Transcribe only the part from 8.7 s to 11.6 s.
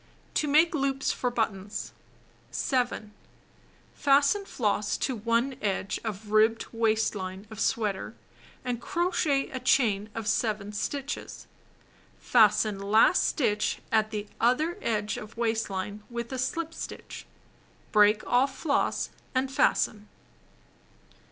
crochet a chain of 7 stitches.